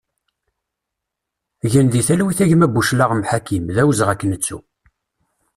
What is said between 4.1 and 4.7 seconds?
ad k-nettu!